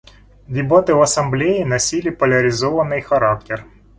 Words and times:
Дебаты 0.47 0.95
в 0.95 1.01
Ассамблее 1.03 1.63
носили 1.63 2.09
поляризованный 2.09 3.01
характер. 3.01 3.65